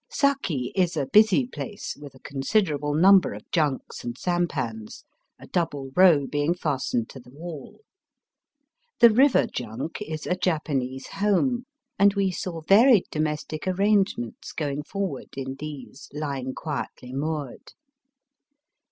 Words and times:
Saki 0.09 0.71
is 0.75 0.97
a 0.97 1.05
busy 1.05 1.45
place, 1.45 1.95
with 1.95 2.15
a 2.15 2.19
considerable 2.21 2.95
number 2.95 3.35
of 3.35 3.43
junks 3.51 4.03
and 4.03 4.17
sampans, 4.17 5.03
a 5.37 5.45
double 5.45 5.91
row 5.95 6.25
being 6.25 6.55
fastened 6.55 7.07
to 7.09 7.19
the 7.19 7.29
wall. 7.29 7.81
The 8.99 9.11
river 9.11 9.45
junk 9.45 10.01
is 10.01 10.25
a 10.25 10.35
Japanese 10.35 11.05
home, 11.05 11.67
and 11.99 12.15
we 12.15 12.31
saw 12.31 12.61
varied 12.61 13.05
domestic 13.11 13.67
arrangements 13.67 14.53
going 14.53 14.81
forward 14.81 15.35
in 15.37 15.57
these 15.59 16.09
lying 16.13 16.55
quietly 16.55 17.13
moored. 17.13 17.73